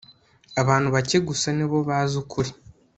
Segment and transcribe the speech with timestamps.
[0.61, 2.51] abantu bake gusa ni bo bazi ukuri